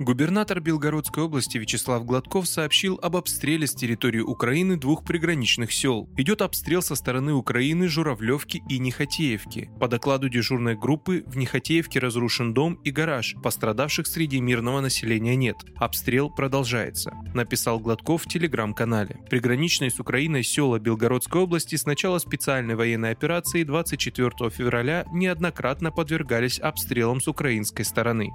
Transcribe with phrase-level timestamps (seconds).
[0.00, 6.08] Губернатор Белгородской области Вячеслав Гладков сообщил об обстреле с территории Украины двух приграничных сел.
[6.16, 9.70] Идет обстрел со стороны Украины Журавлевки и Нехотеевки.
[9.80, 15.56] По докладу дежурной группы, в Нехотеевке разрушен дом и гараж, пострадавших среди мирного населения нет.
[15.74, 19.16] Обстрел продолжается, написал Гладков в телеграм-канале.
[19.28, 26.60] Приграничные с Украиной села Белгородской области с начала специальной военной операции 24 февраля неоднократно подвергались
[26.60, 28.30] обстрелам с украинской стороны.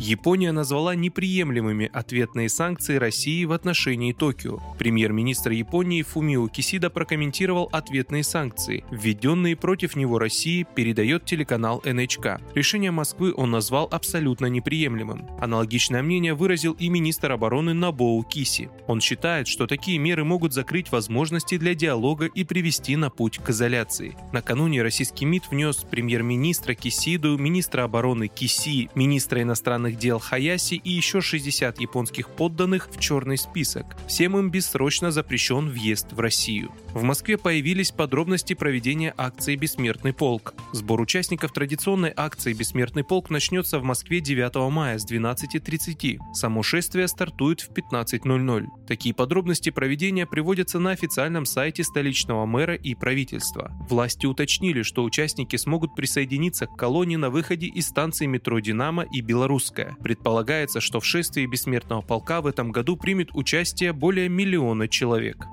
[0.00, 4.58] Япония назвала неприемлемыми ответные санкции России в отношении Токио.
[4.78, 12.40] Премьер-министр Японии Фумио Кисида прокомментировал ответные санкции, введенные против него России, передает телеканал НХК.
[12.54, 15.28] Решение Москвы он назвал абсолютно неприемлемым.
[15.38, 18.70] Аналогичное мнение выразил и министр обороны Набоу Киси.
[18.86, 23.50] Он считает, что такие меры могут закрыть возможности для диалога и привести на путь к
[23.50, 24.16] изоляции.
[24.32, 30.90] Накануне российский МИД внес премьер-министра Кисиду, министра обороны Киси, министра иностранных иностранных дел Хаяси и
[30.90, 33.86] еще 60 японских подданных в черный список.
[34.06, 36.70] Всем им бессрочно запрещен въезд в Россию.
[36.94, 40.54] В Москве появились подробности проведения акции «Бессмертный полк».
[40.72, 46.18] Сбор участников традиционной акции «Бессмертный полк» начнется в Москве 9 мая с 12.30.
[46.34, 48.66] Само шествие стартует в 15.00.
[48.86, 53.70] Такие подробности проведения приводятся на официальном сайте столичного мэра и правительства.
[53.88, 59.20] Власти уточнили, что участники смогут присоединиться к колонии на выходе из станции метро «Динамо» и
[59.20, 60.02] «Белорусская», Курская.
[60.02, 65.46] Предполагается, что в шествии бессмертного полка в этом году примет участие более миллиона человек.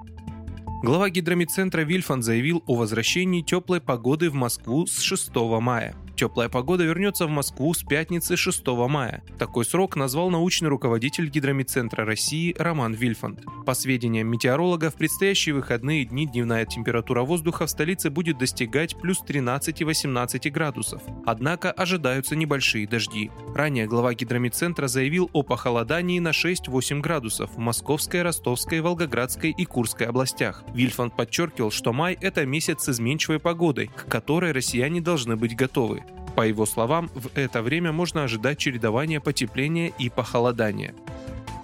[0.84, 5.95] Глава гидромедцентра Вильфан заявил о возвращении теплой погоды в Москву с 6 мая.
[6.17, 9.23] Теплая погода вернется в Москву с пятницы 6 мая.
[9.37, 13.45] Такой срок назвал научный руководитель Гидромедцентра России Роман Вильфанд.
[13.67, 19.22] По сведениям метеорологов, в предстоящие выходные дни дневная температура воздуха в столице будет достигать плюс
[19.27, 21.03] 13-18 градусов.
[21.23, 23.29] Однако ожидаются небольшие дожди.
[23.53, 30.07] Ранее глава Гидромедцентра заявил о похолодании на 6-8 градусов в Московской, Ростовской, Волгоградской и Курской
[30.07, 30.63] областях.
[30.73, 36.06] Вильфанд подчеркивал, что май– это месяц с изменчивой погодой, к которой россияне должны быть готовы.
[36.38, 40.94] По его словам, в это время можно ожидать чередования потепления и похолодания.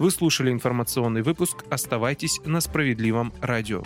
[0.00, 1.64] Вы слушали информационный выпуск.
[1.70, 3.84] Оставайтесь на справедливом радио.